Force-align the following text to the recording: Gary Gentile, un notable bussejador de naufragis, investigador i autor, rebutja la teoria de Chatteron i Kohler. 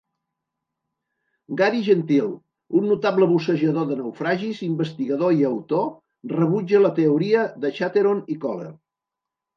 Gary 1.59 1.81
Gentile, 1.87 2.29
un 2.79 2.87
notable 2.93 3.27
bussejador 3.33 3.85
de 3.91 3.99
naufragis, 4.01 4.63
investigador 4.69 5.39
i 5.43 5.47
autor, 5.53 5.87
rebutja 6.35 6.83
la 6.87 6.95
teoria 7.01 7.45
de 7.67 7.73
Chatteron 7.77 8.27
i 8.37 8.41
Kohler. 8.47 8.73